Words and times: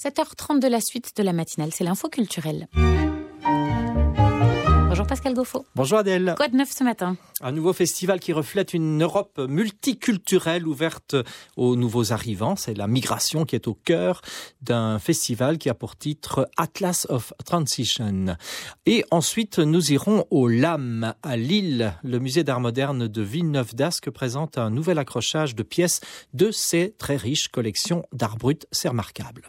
7h30 0.00 0.60
de 0.60 0.68
la 0.68 0.80
suite 0.80 1.16
de 1.16 1.24
la 1.24 1.32
matinale, 1.32 1.70
c'est 1.72 1.82
l'info 1.82 2.08
culturelle. 2.08 2.68
Bonjour 4.98 5.10
Pascal 5.10 5.34
Gaufo. 5.34 5.64
Bonjour 5.76 5.98
Adèle. 5.98 6.34
Quoi 6.36 6.48
de 6.48 6.56
neuf 6.56 6.72
ce 6.72 6.82
matin? 6.82 7.16
Un 7.40 7.52
nouveau 7.52 7.72
festival 7.72 8.18
qui 8.18 8.32
reflète 8.32 8.74
une 8.74 9.00
Europe 9.00 9.38
multiculturelle 9.38 10.66
ouverte 10.66 11.14
aux 11.56 11.76
nouveaux 11.76 12.12
arrivants. 12.12 12.56
C'est 12.56 12.74
la 12.74 12.88
migration 12.88 13.44
qui 13.44 13.54
est 13.54 13.68
au 13.68 13.74
cœur 13.74 14.22
d'un 14.60 14.98
festival 14.98 15.58
qui 15.58 15.68
a 15.70 15.74
pour 15.74 15.94
titre 15.94 16.50
Atlas 16.56 17.06
of 17.10 17.32
Transition. 17.44 18.36
Et 18.86 19.04
ensuite, 19.12 19.60
nous 19.60 19.92
irons 19.92 20.26
au 20.32 20.48
LAM 20.48 21.14
à 21.22 21.36
Lille. 21.36 21.94
Le 22.02 22.18
musée 22.18 22.42
d'art 22.42 22.58
moderne 22.58 23.06
de 23.06 23.22
Villeneuve 23.22 23.76
d'Ascq 23.76 24.10
présente 24.10 24.58
un 24.58 24.68
nouvel 24.68 24.98
accrochage 24.98 25.54
de 25.54 25.62
pièces 25.62 26.00
de 26.34 26.50
ses 26.50 26.96
très 26.98 27.14
riches 27.14 27.46
collections 27.46 28.04
d'art 28.12 28.36
brut. 28.36 28.66
C'est 28.72 28.88
remarquable. 28.88 29.42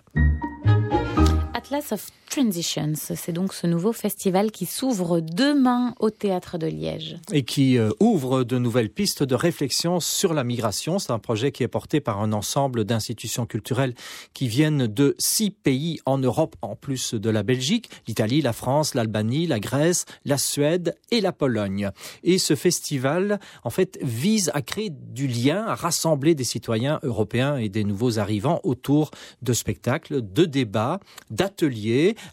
Atlas 1.70 1.91
of 1.91 2.07
Transitions, 2.29 2.94
c'est 2.95 3.31
donc 3.31 3.53
ce 3.53 3.66
nouveau 3.66 3.91
festival 3.91 4.52
qui 4.52 4.67
s'ouvre 4.67 5.20
demain 5.20 5.95
au 5.99 6.11
théâtre 6.11 6.59
de 6.59 6.67
Liège. 6.67 7.17
Et 7.31 7.41
qui 7.41 7.80
euh, 7.80 7.89
ouvre 7.99 8.44
de 8.44 8.59
nouvelles 8.59 8.91
pistes 8.91 9.23
de 9.23 9.34
réflexion 9.34 9.99
sur 9.99 10.35
la 10.35 10.44
migration. 10.44 10.99
C'est 10.99 11.11
un 11.11 11.17
projet 11.17 11.52
qui 11.52 11.63
est 11.63 11.67
porté 11.67 12.02
par 12.02 12.21
un 12.21 12.31
ensemble 12.31 12.84
d'institutions 12.84 13.47
culturelles 13.47 13.95
qui 14.35 14.47
viennent 14.47 14.85
de 14.85 15.16
six 15.17 15.49
pays 15.49 15.99
en 16.05 16.20
Europe, 16.20 16.55
en 16.61 16.75
plus 16.75 17.16
de 17.16 17.30
la 17.31 17.41
Belgique, 17.41 17.89
l'Italie, 18.08 18.41
la 18.41 18.53
France, 18.53 18.94
l'Albanie, 18.94 19.47
la 19.47 19.59
Grèce, 19.59 20.05
la 20.23 20.38
Suède 20.38 20.95
et 21.09 21.22
la 21.22 21.31
Pologne. 21.31 21.89
Et 22.23 22.38
ce 22.38 22.55
festival, 22.55 23.39
en 23.63 23.72
fait, 23.72 23.97
vise 24.03 24.52
à 24.53 24.61
créer 24.61 24.91
du 24.91 25.25
lien, 25.27 25.66
à 25.66 25.73
rassembler 25.73 26.36
des 26.36 26.44
citoyens 26.44 26.99
européens 27.02 27.58
et 27.58 27.70
des 27.70 27.83
nouveaux 27.83 28.20
arrivants 28.20 28.59
autour 28.63 29.09
de 29.41 29.53
spectacles, 29.53 30.22
de 30.22 30.45
débats, 30.45 30.99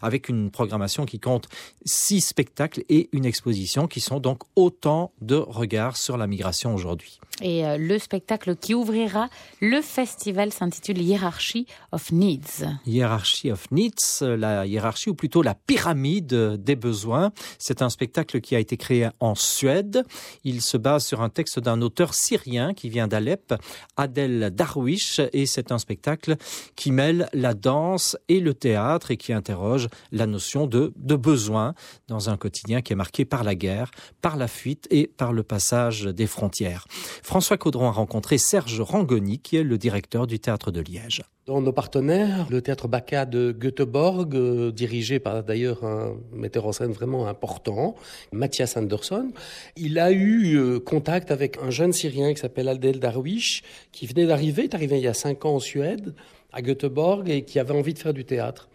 avec 0.01 0.29
une 0.29 0.51
programmation 0.51 1.05
qui 1.05 1.19
compte 1.19 1.47
six 1.85 2.21
spectacles 2.21 2.83
et 2.89 3.09
une 3.11 3.25
exposition 3.25 3.87
qui 3.87 4.01
sont 4.01 4.19
donc 4.19 4.43
autant 4.55 5.11
de 5.21 5.35
regards 5.35 5.97
sur 5.97 6.17
la 6.17 6.27
migration 6.27 6.73
aujourd'hui. 6.73 7.19
Et 7.41 7.65
euh, 7.65 7.77
le 7.77 7.99
spectacle 7.99 8.55
qui 8.55 8.73
ouvrira 8.73 9.29
le 9.61 9.81
festival 9.81 10.51
s'intitule 10.51 10.99
Hierarchy 11.01 11.67
of 11.91 12.11
Needs. 12.11 12.65
Hierarchy 12.85 13.51
of 13.51 13.69
Needs, 13.71 14.21
la 14.21 14.65
hiérarchie 14.65 15.09
ou 15.09 15.13
plutôt 15.13 15.43
la 15.43 15.53
pyramide 15.53 16.33
des 16.33 16.75
besoins. 16.75 17.31
C'est 17.59 17.81
un 17.81 17.89
spectacle 17.89 18.41
qui 18.41 18.55
a 18.55 18.59
été 18.59 18.75
créé 18.77 19.09
en 19.19 19.35
Suède. 19.35 20.03
Il 20.43 20.61
se 20.61 20.77
base 20.77 21.05
sur 21.05 21.21
un 21.21 21.29
texte 21.29 21.59
d'un 21.59 21.81
auteur 21.81 22.15
syrien 22.15 22.73
qui 22.73 22.89
vient 22.89 23.07
d'Alep, 23.07 23.53
Adel 23.97 24.51
Darwish, 24.53 25.21
et 25.31 25.45
c'est 25.45 25.71
un 25.71 25.77
spectacle 25.77 26.37
qui 26.75 26.91
mêle 26.91 27.29
la 27.33 27.53
danse 27.53 28.17
et 28.29 28.39
le 28.39 28.53
théâtre 28.53 29.11
et 29.11 29.16
qui 29.17 29.33
interroge 29.33 29.87
la 30.11 30.27
notion 30.27 30.67
de, 30.67 30.93
de 30.95 31.15
besoin 31.15 31.73
dans 32.07 32.29
un 32.29 32.37
quotidien 32.37 32.81
qui 32.81 32.93
est 32.93 32.95
marqué 32.95 33.25
par 33.25 33.43
la 33.43 33.55
guerre, 33.55 33.91
par 34.21 34.37
la 34.37 34.47
fuite 34.47 34.87
et 34.91 35.07
par 35.07 35.33
le 35.33 35.43
passage 35.43 36.03
des 36.03 36.27
frontières. 36.27 36.85
François 37.23 37.57
Caudron 37.57 37.87
a 37.87 37.91
rencontré 37.91 38.37
Serge 38.37 38.79
Rangoni, 38.81 39.39
qui 39.39 39.57
est 39.57 39.63
le 39.63 39.77
directeur 39.77 40.27
du 40.27 40.39
théâtre 40.39 40.71
de 40.71 40.81
Liège. 40.81 41.23
Dans 41.47 41.61
nos 41.61 41.71
partenaires, 41.71 42.45
le 42.49 42.61
théâtre 42.61 42.89
Bacca 42.89 43.25
de 43.25 43.53
Göteborg, 43.57 44.35
euh, 44.35 44.69
dirigé 44.69 45.19
par 45.19 45.43
d'ailleurs 45.43 45.85
un 45.85 46.17
metteur 46.33 46.65
en 46.65 46.73
scène 46.73 46.91
vraiment 46.91 47.27
important, 47.27 47.95
Mathias 48.33 48.75
Anderson, 48.75 49.31
il 49.77 49.97
a 49.97 50.11
eu 50.11 50.57
euh, 50.57 50.79
contact 50.81 51.31
avec 51.31 51.57
un 51.63 51.69
jeune 51.69 51.93
Syrien 51.93 52.33
qui 52.33 52.41
s'appelle 52.41 52.67
Aldel 52.67 52.99
Darwish, 52.99 53.63
qui 53.93 54.07
venait 54.07 54.25
d'arriver, 54.25 54.65
est 54.65 54.75
arrivé 54.75 54.97
il 54.97 55.03
y 55.03 55.07
a 55.07 55.13
cinq 55.13 55.45
ans 55.45 55.55
en 55.55 55.59
Suède, 55.59 56.13
à 56.51 56.61
Göteborg 56.61 57.29
et 57.29 57.43
qui 57.43 57.59
avait 57.59 57.73
envie 57.73 57.93
de 57.93 57.99
faire 57.99 58.13
du 58.13 58.25
théâtre. 58.25 58.69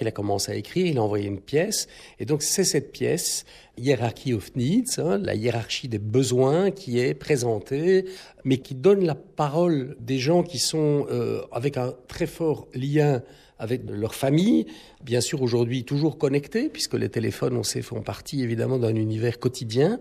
Il 0.00 0.06
a 0.06 0.10
commencé 0.10 0.52
à 0.52 0.54
écrire, 0.54 0.86
il 0.86 0.98
a 0.98 1.02
envoyé 1.02 1.26
une 1.26 1.40
pièce, 1.40 1.88
et 2.18 2.24
donc 2.24 2.42
c'est 2.42 2.64
cette 2.64 2.92
pièce, 2.92 3.44
Hierarchy 3.76 4.34
of 4.34 4.54
Needs, 4.54 4.98
hein, 4.98 5.18
la 5.18 5.34
hiérarchie 5.34 5.88
des 5.88 5.98
besoins, 5.98 6.70
qui 6.70 6.98
est 6.98 7.14
présentée, 7.14 8.04
mais 8.44 8.58
qui 8.58 8.74
donne 8.74 9.04
la 9.04 9.14
parole 9.14 9.96
des 10.00 10.18
gens 10.18 10.42
qui 10.42 10.58
sont 10.58 11.06
euh, 11.10 11.42
avec 11.52 11.76
un 11.76 11.94
très 12.06 12.26
fort 12.26 12.68
lien 12.74 13.22
avec 13.58 13.82
leur 13.90 14.14
famille, 14.14 14.66
bien 15.02 15.20
sûr 15.20 15.42
aujourd'hui 15.42 15.84
toujours 15.84 16.16
connectés, 16.16 16.68
puisque 16.68 16.94
les 16.94 17.08
téléphones, 17.08 17.56
on 17.56 17.64
sait, 17.64 17.82
font 17.82 18.02
partie 18.02 18.42
évidemment 18.42 18.78
d'un 18.78 18.94
univers 18.94 19.38
quotidien. 19.38 19.98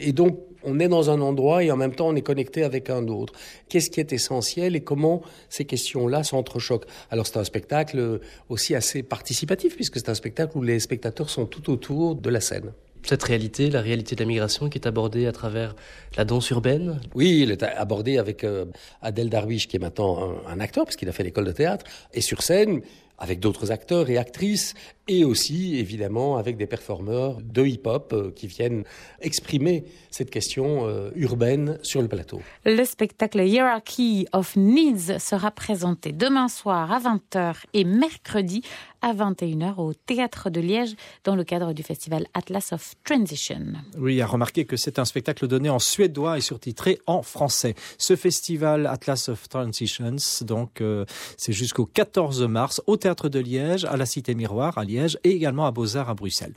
Et 0.00 0.12
donc, 0.12 0.40
on 0.64 0.80
est 0.80 0.88
dans 0.88 1.10
un 1.10 1.20
endroit 1.20 1.62
et 1.62 1.70
en 1.70 1.76
même 1.76 1.94
temps, 1.94 2.08
on 2.08 2.16
est 2.16 2.22
connecté 2.22 2.62
avec 2.62 2.90
un 2.90 3.06
autre. 3.08 3.32
Qu'est-ce 3.68 3.90
qui 3.90 4.00
est 4.00 4.12
essentiel 4.12 4.76
et 4.76 4.80
comment 4.80 5.22
ces 5.48 5.64
questions-là 5.64 6.24
s'entrechoquent? 6.24 6.86
Alors, 7.10 7.26
c'est 7.26 7.38
un 7.38 7.44
spectacle 7.44 8.20
aussi 8.48 8.74
assez 8.74 9.02
participatif, 9.02 9.76
puisque 9.76 9.96
c'est 9.96 10.08
un 10.08 10.14
spectacle 10.14 10.56
où 10.58 10.62
les 10.62 10.80
spectateurs 10.80 11.30
sont 11.30 11.46
tout 11.46 11.70
autour 11.70 12.14
de 12.14 12.30
la 12.30 12.40
scène. 12.40 12.72
Cette 13.04 13.22
réalité, 13.22 13.70
la 13.70 13.80
réalité 13.80 14.16
de 14.16 14.20
la 14.20 14.26
migration 14.26 14.68
qui 14.68 14.76
est 14.76 14.86
abordée 14.86 15.26
à 15.26 15.32
travers 15.32 15.76
la 16.16 16.24
danse 16.24 16.50
urbaine? 16.50 17.00
Oui, 17.14 17.42
elle 17.44 17.52
est 17.52 17.62
abordée 17.62 18.18
avec 18.18 18.42
euh, 18.42 18.66
Adèle 19.00 19.30
Darwish, 19.30 19.68
qui 19.68 19.76
est 19.76 19.80
maintenant 19.80 20.18
un, 20.46 20.52
un 20.52 20.60
acteur, 20.60 20.84
puisqu'il 20.84 21.08
a 21.08 21.12
fait 21.12 21.22
l'école 21.22 21.44
de 21.44 21.52
théâtre, 21.52 21.86
et 22.12 22.20
sur 22.20 22.42
scène, 22.42 22.82
avec 23.16 23.40
d'autres 23.40 23.70
acteurs 23.70 24.10
et 24.10 24.18
actrices, 24.18 24.74
et 25.08 25.24
aussi 25.24 25.78
évidemment 25.78 26.36
avec 26.36 26.56
des 26.56 26.66
performeurs 26.66 27.38
de 27.42 27.64
hip-hop 27.64 28.12
euh, 28.12 28.30
qui 28.30 28.46
viennent 28.46 28.84
exprimer 29.20 29.84
cette 30.10 30.30
question 30.30 30.86
euh, 30.86 31.10
urbaine 31.16 31.78
sur 31.82 32.02
le 32.02 32.08
plateau. 32.08 32.40
Le 32.64 32.84
spectacle 32.84 33.40
Hierarchy 33.40 34.26
of 34.32 34.54
Needs 34.56 35.18
sera 35.18 35.50
présenté 35.50 36.12
demain 36.12 36.48
soir 36.48 36.92
à 36.92 37.00
20h 37.00 37.54
et 37.72 37.84
mercredi 37.84 38.62
à 39.00 39.14
21h 39.14 39.76
au 39.78 39.94
Théâtre 39.94 40.50
de 40.50 40.60
Liège 40.60 40.96
dans 41.24 41.36
le 41.36 41.44
cadre 41.44 41.72
du 41.72 41.82
festival 41.82 42.26
Atlas 42.34 42.72
of 42.72 42.94
Transition. 43.04 43.74
Oui, 43.96 44.20
à 44.20 44.26
remarquer 44.26 44.64
que 44.64 44.76
c'est 44.76 44.98
un 44.98 45.04
spectacle 45.04 45.46
donné 45.46 45.70
en 45.70 45.78
suédois 45.78 46.36
et 46.36 46.40
surtitré 46.40 46.98
en 47.06 47.22
français. 47.22 47.74
Ce 47.96 48.16
festival 48.16 48.86
Atlas 48.86 49.28
of 49.28 49.48
Transitions, 49.48 50.16
donc 50.42 50.80
euh, 50.80 51.04
c'est 51.36 51.52
jusqu'au 51.52 51.86
14 51.86 52.42
mars 52.42 52.82
au 52.86 52.96
Théâtre 52.96 53.28
de 53.28 53.38
Liège, 53.38 53.84
à 53.84 53.96
la 53.96 54.04
Cité 54.04 54.34
Miroir 54.34 54.76
à 54.76 54.84
Liège 54.84 54.97
et 55.24 55.30
également 55.30 55.66
à 55.66 55.70
Beaux-Arts 55.70 56.10
à 56.10 56.14
Bruxelles. 56.14 56.52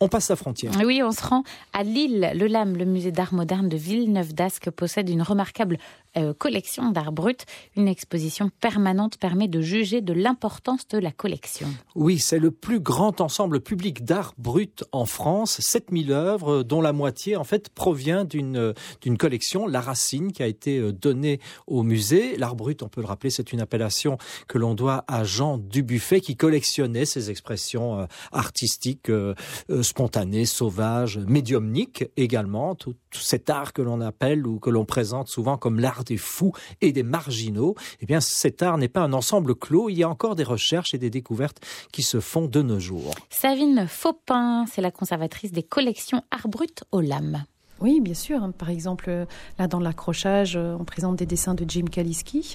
On 0.00 0.08
passe 0.08 0.28
la 0.30 0.36
frontière. 0.36 0.72
Oui, 0.84 1.02
on 1.02 1.12
se 1.12 1.24
rend 1.24 1.44
à 1.72 1.82
Lille. 1.82 2.32
Le 2.34 2.46
LAM, 2.46 2.76
le 2.76 2.84
musée 2.84 3.12
d'art 3.12 3.34
moderne 3.34 3.68
de 3.68 3.76
Villeneuve 3.76 4.34
d'Ascq, 4.34 4.70
possède 4.70 5.08
une 5.08 5.22
remarquable 5.22 5.78
euh, 6.16 6.34
collection 6.34 6.90
d'art 6.90 7.12
brut. 7.12 7.44
Une 7.76 7.88
exposition 7.88 8.50
permanente 8.60 9.18
permet 9.18 9.48
de 9.48 9.60
juger 9.60 10.00
de 10.00 10.12
l'importance 10.12 10.86
de 10.88 10.98
la 10.98 11.12
collection. 11.12 11.68
Oui, 11.94 12.18
c'est 12.18 12.38
le 12.38 12.50
plus 12.50 12.80
grand 12.80 13.20
ensemble 13.20 13.60
public 13.60 14.04
d'art 14.04 14.34
brut 14.38 14.84
en 14.92 15.06
France. 15.06 15.60
7000 15.60 16.12
œuvres, 16.12 16.62
dont 16.62 16.80
la 16.80 16.92
moitié, 16.92 17.36
en 17.36 17.44
fait, 17.44 17.68
provient 17.68 18.24
d'une 18.24 18.74
d'une 19.00 19.18
collection, 19.18 19.66
La 19.66 19.80
Racine, 19.80 20.32
qui 20.32 20.42
a 20.42 20.46
été 20.46 20.78
euh, 20.78 20.92
donnée 20.92 21.40
au 21.66 21.82
musée. 21.82 22.36
L'art 22.36 22.56
brut, 22.56 22.82
on 22.82 22.88
peut 22.88 23.00
le 23.00 23.06
rappeler, 23.06 23.30
c'est 23.30 23.52
une 23.52 23.60
appellation 23.60 24.18
que 24.48 24.58
l'on 24.58 24.74
doit 24.74 25.04
à 25.08 25.24
Jean 25.24 25.58
Dubuffet, 25.58 26.20
qui 26.20 26.36
collectionnait 26.36 27.04
ces 27.04 27.30
expressions 27.30 28.00
euh, 28.00 28.06
artistique 28.32 29.08
euh, 29.10 29.34
euh, 29.70 29.82
spontanée, 29.82 30.44
sauvage, 30.44 31.18
médiumnique 31.18 32.04
également, 32.16 32.74
tout, 32.74 32.94
cet 33.12 33.50
art 33.50 33.72
que 33.72 33.82
l'on 33.82 34.00
appelle 34.00 34.46
ou 34.46 34.58
que 34.58 34.70
l'on 34.70 34.84
présente 34.84 35.28
souvent 35.28 35.56
comme 35.56 35.80
l'art 35.80 36.01
des 36.04 36.16
fous 36.16 36.52
et 36.80 36.92
des 36.92 37.02
marginaux, 37.02 37.74
eh 38.00 38.06
bien 38.06 38.20
cet 38.20 38.62
art 38.62 38.78
n'est 38.78 38.88
pas 38.88 39.00
un 39.00 39.12
ensemble 39.12 39.54
clos, 39.54 39.88
il 39.88 39.98
y 39.98 40.02
a 40.02 40.08
encore 40.08 40.36
des 40.36 40.44
recherches 40.44 40.94
et 40.94 40.98
des 40.98 41.10
découvertes 41.10 41.60
qui 41.92 42.02
se 42.02 42.20
font 42.20 42.46
de 42.46 42.62
nos 42.62 42.78
jours. 42.78 43.14
Savine 43.30 43.86
Faupin, 43.88 44.64
c'est 44.70 44.82
la 44.82 44.90
conservatrice 44.90 45.52
des 45.52 45.62
collections 45.62 46.22
art 46.30 46.48
brut 46.48 46.84
au 46.92 47.00
LAM. 47.00 47.44
Oui, 47.82 48.00
bien 48.00 48.14
sûr. 48.14 48.52
Par 48.56 48.70
exemple, 48.70 49.26
là, 49.58 49.66
dans 49.66 49.80
l'accrochage, 49.80 50.56
on 50.56 50.84
présente 50.84 51.16
des 51.16 51.26
dessins 51.26 51.54
de 51.54 51.64
Jim 51.68 51.86
Kaliski, 51.90 52.54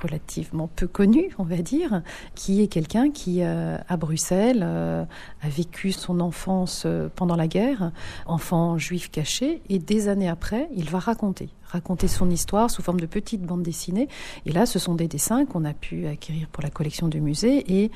relativement 0.00 0.68
peu 0.68 0.86
connu, 0.86 1.30
on 1.38 1.42
va 1.42 1.56
dire, 1.56 2.02
qui 2.34 2.62
est 2.62 2.68
quelqu'un 2.68 3.10
qui, 3.10 3.42
euh, 3.42 3.76
à 3.88 3.96
Bruxelles, 3.96 4.62
euh, 4.62 5.04
a 5.42 5.48
vécu 5.48 5.92
son 5.92 6.20
enfance 6.20 6.84
euh, 6.86 7.08
pendant 7.14 7.36
la 7.36 7.48
guerre, 7.48 7.90
enfant 8.26 8.78
juif 8.78 9.10
caché, 9.10 9.62
et 9.68 9.78
des 9.78 10.08
années 10.08 10.28
après, 10.28 10.68
il 10.74 10.88
va 10.88 10.98
raconter 10.98 11.48
raconter 11.72 12.06
son 12.06 12.28
histoire 12.28 12.70
sous 12.70 12.82
forme 12.82 13.00
de 13.00 13.06
petites 13.06 13.42
bandes 13.42 13.62
dessinées. 13.62 14.08
Et 14.44 14.52
là, 14.52 14.66
ce 14.66 14.78
sont 14.78 14.94
des 14.94 15.08
dessins 15.08 15.46
qu'on 15.46 15.64
a 15.64 15.72
pu 15.72 16.06
acquérir 16.06 16.48
pour 16.48 16.62
la 16.62 16.68
collection 16.68 17.08
du 17.08 17.22
musée 17.22 17.64
et 17.82 17.90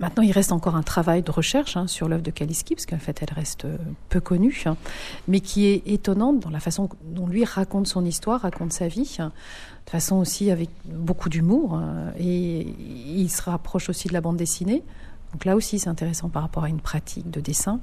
Maintenant, 0.00 0.22
il 0.22 0.32
reste 0.32 0.50
encore 0.50 0.76
un 0.76 0.82
travail 0.82 1.22
de 1.22 1.30
recherche 1.30 1.76
hein, 1.76 1.86
sur 1.86 2.08
l'œuvre 2.08 2.22
de 2.22 2.30
Kaliski, 2.30 2.74
parce 2.74 2.86
qu'en 2.86 2.98
fait, 2.98 3.22
elle 3.22 3.34
reste 3.34 3.66
euh, 3.66 3.76
peu 4.08 4.18
connue, 4.18 4.62
hein, 4.66 4.76
mais 5.28 5.40
qui 5.40 5.66
est 5.66 5.86
étonnante 5.86 6.40
dans 6.40 6.50
la 6.50 6.60
façon 6.60 6.88
dont 7.04 7.26
lui 7.26 7.44
raconte 7.44 7.86
son 7.86 8.04
histoire, 8.04 8.40
raconte 8.40 8.72
sa 8.72 8.88
vie, 8.88 9.16
hein, 9.18 9.30
de 9.84 9.90
façon 9.90 10.16
aussi 10.16 10.50
avec 10.50 10.70
beaucoup 10.86 11.28
d'humour, 11.28 11.80
et 12.18 12.66
il 13.06 13.28
se 13.28 13.42
rapproche 13.42 13.88
aussi 13.88 14.08
de 14.08 14.12
la 14.12 14.20
bande 14.20 14.36
dessinée. 14.36 14.82
Donc 15.32 15.44
là 15.44 15.56
aussi, 15.56 15.78
c'est 15.78 15.88
intéressant 15.88 16.28
par 16.28 16.42
rapport 16.42 16.64
à 16.64 16.68
une 16.68 16.80
pratique 16.80 17.30
de 17.30 17.40
dessin. 17.40 17.80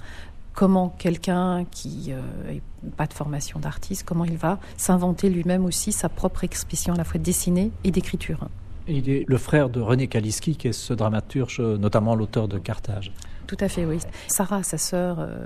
Comment 0.53 0.89
quelqu'un 0.89 1.65
qui 1.65 2.09
n'a 2.09 2.15
euh, 2.15 2.59
pas 2.95 3.05
de 3.05 3.13
formation 3.13 3.59
d'artiste, 3.59 4.03
comment 4.05 4.25
il 4.25 4.37
va 4.37 4.59
s'inventer 4.75 5.29
lui-même 5.29 5.65
aussi 5.65 5.91
sa 5.91 6.09
propre 6.09 6.43
expression 6.43 6.93
à 6.93 6.97
la 6.97 7.03
fois 7.03 7.19
dessinée 7.19 7.71
et 7.83 7.91
d'écriture. 7.91 8.47
Il 8.87 9.09
est 9.09 9.25
le 9.27 9.37
frère 9.37 9.69
de 9.69 9.81
René 9.81 10.07
Kaliski, 10.07 10.55
qui 10.55 10.69
est 10.69 10.73
ce 10.73 10.93
dramaturge, 10.93 11.59
notamment 11.59 12.15
l'auteur 12.15 12.47
de 12.47 12.57
Carthage. 12.57 13.11
Tout 13.47 13.57
à 13.59 13.69
fait, 13.69 13.85
oui. 13.85 13.99
Sarah, 14.27 14.63
sa 14.63 14.77
sœur, 14.77 15.19
euh, 15.19 15.37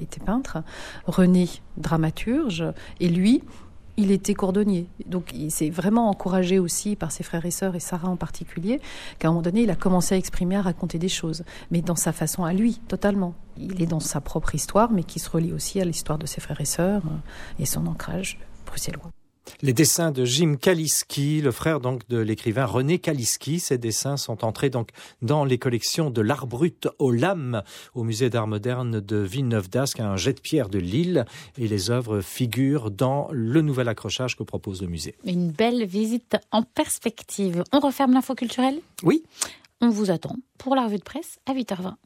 était 0.00 0.20
peintre. 0.20 0.58
René, 1.06 1.48
dramaturge. 1.76 2.64
Et 3.00 3.08
lui, 3.08 3.42
il 3.96 4.10
était 4.10 4.34
cordonnier. 4.34 4.86
Donc 5.06 5.32
il 5.34 5.50
s'est 5.50 5.70
vraiment 5.70 6.08
encouragé 6.08 6.58
aussi 6.58 6.96
par 6.96 7.12
ses 7.12 7.22
frères 7.22 7.44
et 7.44 7.50
sœurs, 7.50 7.76
et 7.76 7.80
Sarah 7.80 8.08
en 8.08 8.16
particulier, 8.16 8.80
qu'à 9.18 9.28
un 9.28 9.30
moment 9.32 9.42
donné, 9.42 9.62
il 9.62 9.70
a 9.70 9.76
commencé 9.76 10.14
à 10.14 10.18
exprimer, 10.18 10.56
à 10.56 10.62
raconter 10.62 10.98
des 10.98 11.08
choses. 11.08 11.44
Mais 11.70 11.82
dans 11.82 11.96
sa 11.96 12.12
façon 12.12 12.44
à 12.44 12.52
lui, 12.52 12.80
totalement. 12.88 13.34
Il 13.58 13.82
est 13.82 13.86
dans 13.86 14.00
sa 14.00 14.20
propre 14.20 14.54
histoire, 14.54 14.90
mais 14.90 15.04
qui 15.04 15.18
se 15.18 15.28
relie 15.28 15.52
aussi 15.52 15.80
à 15.80 15.84
l'histoire 15.84 16.18
de 16.18 16.26
ses 16.26 16.40
frères 16.40 16.60
et 16.60 16.66
sœurs 16.66 17.02
euh, 17.06 17.62
et 17.62 17.66
son 17.66 17.86
ancrage 17.86 18.38
bruxellois. 18.66 19.10
Les 19.62 19.72
dessins 19.72 20.10
de 20.10 20.24
Jim 20.24 20.56
Kaliski, 20.60 21.40
le 21.40 21.50
frère 21.50 21.80
donc 21.80 22.08
de 22.08 22.18
l'écrivain 22.18 22.64
René 22.64 22.98
Kaliski, 22.98 23.60
ces 23.60 23.78
dessins 23.78 24.16
sont 24.16 24.44
entrés 24.44 24.70
donc 24.70 24.90
dans 25.22 25.44
les 25.44 25.58
collections 25.58 26.10
de 26.10 26.20
l'art 26.20 26.46
brut 26.46 26.88
au 26.98 27.10
LAM, 27.10 27.62
au 27.94 28.04
musée 28.04 28.30
d'art 28.30 28.46
moderne 28.46 29.00
de 29.00 29.16
Villeneuve 29.16 29.68
d'Ascq, 29.68 30.00
un 30.00 30.16
jet 30.16 30.32
de 30.32 30.40
pierre 30.40 30.68
de 30.68 30.78
Lille, 30.78 31.24
et 31.58 31.68
les 31.68 31.90
œuvres 31.90 32.20
figurent 32.20 32.90
dans 32.90 33.28
le 33.32 33.60
nouvel 33.60 33.88
accrochage 33.88 34.36
que 34.36 34.42
propose 34.42 34.82
le 34.82 34.88
musée. 34.88 35.14
Une 35.24 35.50
belle 35.50 35.84
visite 35.84 36.36
en 36.52 36.62
perspective. 36.62 37.64
On 37.72 37.80
referme 37.80 38.12
l'info 38.12 38.34
culturelle? 38.34 38.80
Oui. 39.02 39.22
On 39.80 39.88
vous 39.88 40.10
attend 40.10 40.36
pour 40.58 40.74
la 40.74 40.84
revue 40.84 40.98
de 40.98 41.02
presse 41.02 41.38
à 41.46 41.54
8h20. 41.54 41.94